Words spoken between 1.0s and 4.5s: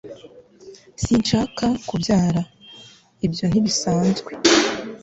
sinshaka kubyara. ibyo ntibisanzwe